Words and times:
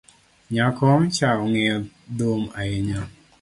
Nyako 0.51 0.87
cha 1.15 1.29
ongeyo 1.41 1.77
dhum 2.17 2.41
ahinya 2.59 2.99